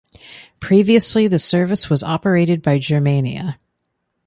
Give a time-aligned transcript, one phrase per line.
[0.59, 3.59] Previously the service was operated by Germania.